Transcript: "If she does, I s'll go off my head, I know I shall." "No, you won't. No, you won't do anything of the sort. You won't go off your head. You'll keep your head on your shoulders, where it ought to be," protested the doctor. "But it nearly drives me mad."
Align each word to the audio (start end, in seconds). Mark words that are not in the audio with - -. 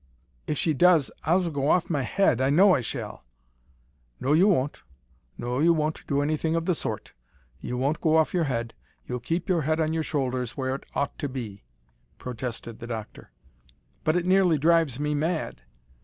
"If 0.47 0.57
she 0.57 0.73
does, 0.73 1.11
I 1.25 1.37
s'll 1.37 1.51
go 1.51 1.69
off 1.69 1.87
my 1.87 2.01
head, 2.01 2.41
I 2.41 2.49
know 2.49 2.73
I 2.73 2.81
shall." 2.81 3.23
"No, 4.19 4.33
you 4.33 4.47
won't. 4.47 4.81
No, 5.37 5.59
you 5.59 5.73
won't 5.73 6.07
do 6.07 6.23
anything 6.23 6.55
of 6.55 6.65
the 6.65 6.73
sort. 6.73 7.13
You 7.59 7.77
won't 7.77 8.01
go 8.01 8.17
off 8.17 8.33
your 8.33 8.45
head. 8.45 8.73
You'll 9.05 9.19
keep 9.19 9.47
your 9.47 9.61
head 9.61 9.79
on 9.79 9.93
your 9.93 10.01
shoulders, 10.01 10.57
where 10.57 10.73
it 10.73 10.87
ought 10.95 11.19
to 11.19 11.29
be," 11.29 11.65
protested 12.17 12.79
the 12.79 12.87
doctor. 12.87 13.29
"But 14.03 14.15
it 14.15 14.25
nearly 14.25 14.57
drives 14.57 14.99
me 14.99 15.13
mad." 15.13 15.61